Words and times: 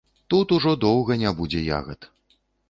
Тут 0.33 0.53
ўжо 0.57 0.73
доўга 0.85 1.17
не 1.25 1.35
будзе 1.43 1.61
ягад! 1.81 2.09